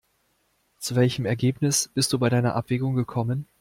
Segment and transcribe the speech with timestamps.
[0.79, 3.45] Zu welchem Ergebnis bist du bei deiner Abwägung gekommen?